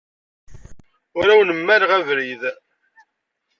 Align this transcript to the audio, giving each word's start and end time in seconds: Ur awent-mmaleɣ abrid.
Ur 1.19 1.27
awent-mmaleɣ 1.33 1.91
abrid. 1.97 2.41